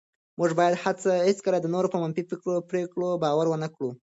[0.39, 0.75] موږ باید
[1.27, 2.23] هېڅکله د نورو په منفي
[2.69, 3.89] پرېکړو باور ونه کړو.